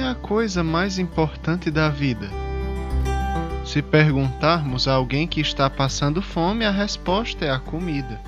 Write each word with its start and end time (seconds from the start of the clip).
a 0.00 0.14
coisa 0.14 0.62
mais 0.62 0.98
importante 0.98 1.70
da 1.70 1.88
vida? 1.88 2.28
Se 3.64 3.80
perguntarmos 3.80 4.88
a 4.88 4.94
alguém 4.94 5.26
que 5.26 5.40
está 5.40 5.70
passando 5.70 6.20
fome, 6.20 6.64
a 6.64 6.70
resposta 6.70 7.44
é 7.44 7.50
a 7.50 7.58
comida. 7.58 8.20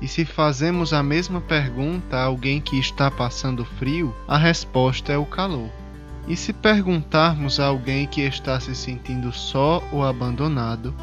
E 0.00 0.08
se 0.08 0.24
fazemos 0.24 0.92
a 0.92 1.02
mesma 1.02 1.40
pergunta 1.40 2.16
a 2.16 2.24
alguém 2.24 2.60
que 2.60 2.78
está 2.78 3.10
passando 3.10 3.64
frio, 3.64 4.14
a 4.26 4.36
resposta 4.36 5.12
é 5.12 5.16
o 5.16 5.24
calor. 5.24 5.70
E 6.28 6.36
se 6.36 6.52
perguntarmos 6.52 7.58
a 7.58 7.66
alguém 7.66 8.06
que 8.06 8.20
está 8.20 8.58
se 8.60 8.74
sentindo 8.74 9.32
só 9.32 9.82
ou 9.92 10.04
abandonado, 10.04 10.94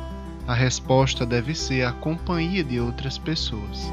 a 0.47 0.53
resposta 0.53 1.25
deve 1.25 1.55
ser 1.55 1.85
a 1.85 1.91
companhia 1.91 2.63
de 2.63 2.79
outras 2.79 3.17
pessoas. 3.17 3.91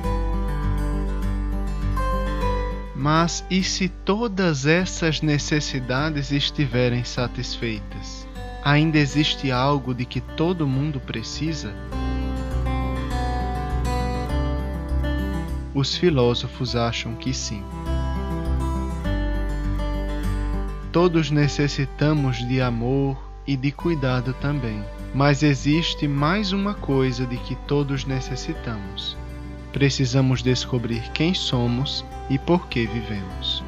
Mas 2.98 3.45
e 3.50 3.62
se 3.62 3.91
todas 3.91 4.64
essas 4.64 5.20
necessidades 5.20 6.32
estiverem 6.32 7.05
satisfeitas? 7.05 8.27
Ainda 8.64 8.96
existe 8.96 9.52
algo 9.52 9.95
de 9.95 10.06
que 10.06 10.19
todo 10.19 10.66
mundo 10.66 10.98
precisa? 10.98 11.74
Os 15.74 15.95
filósofos 15.95 16.74
acham 16.74 17.14
que 17.14 17.34
sim. 17.34 17.62
Todos 20.91 21.30
necessitamos 21.30 22.38
de 22.48 22.62
amor 22.62 23.19
e 23.47 23.58
de 23.58 23.70
cuidado 23.70 24.33
também, 24.41 24.83
mas 25.14 25.42
existe 25.42 26.08
mais 26.08 26.50
uma 26.50 26.72
coisa 26.72 27.27
de 27.27 27.36
que 27.36 27.55
todos 27.55 28.06
necessitamos. 28.06 29.19
Precisamos 29.76 30.42
descobrir 30.42 31.02
quem 31.12 31.34
somos 31.34 32.02
e 32.30 32.38
por 32.38 32.66
que 32.66 32.86
vivemos. 32.86 33.62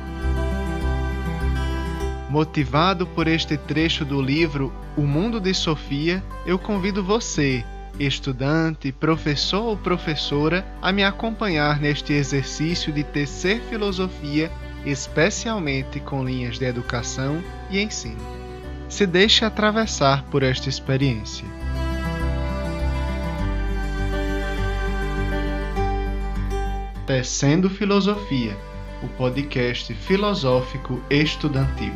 Motivado 2.30 3.06
por 3.08 3.28
este 3.28 3.58
trecho 3.58 4.06
do 4.06 4.22
livro 4.22 4.72
O 4.96 5.02
Mundo 5.02 5.38
de 5.38 5.52
Sofia, 5.52 6.24
eu 6.46 6.58
convido 6.58 7.04
você, 7.04 7.62
estudante, 8.00 8.90
professor 8.90 9.62
ou 9.62 9.76
professora, 9.76 10.66
a 10.80 10.90
me 10.92 11.04
acompanhar 11.04 11.78
neste 11.78 12.14
exercício 12.14 12.90
de 12.90 13.04
tecer 13.04 13.60
filosofia, 13.68 14.50
especialmente 14.86 16.00
com 16.00 16.24
linhas 16.24 16.58
de 16.58 16.64
educação 16.64 17.44
e 17.70 17.82
ensino. 17.82 18.16
Se 18.88 19.06
deixe 19.06 19.44
atravessar 19.44 20.22
por 20.30 20.42
esta 20.42 20.70
experiência. 20.70 21.44
Tecendo 27.08 27.70
Filosofia, 27.70 28.54
o 29.02 29.08
podcast 29.16 29.94
filosófico 29.94 31.02
estudantil. 31.08 31.90